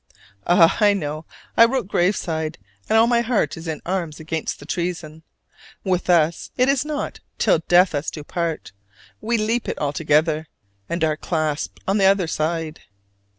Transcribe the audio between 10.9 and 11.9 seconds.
are clasped